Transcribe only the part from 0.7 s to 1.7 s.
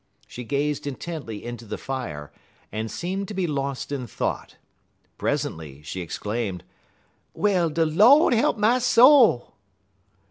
intently into